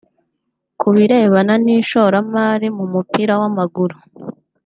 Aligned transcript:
Ku 0.79 0.87
birebana 0.95 1.53
n’ishoramari 1.63 2.67
mu 2.77 2.85
mupira 2.93 3.33
w’amaguru 3.41 3.95